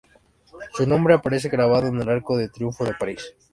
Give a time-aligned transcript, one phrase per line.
[0.73, 3.35] Su nombre aparece grabado en el Arco de Triunfo de París.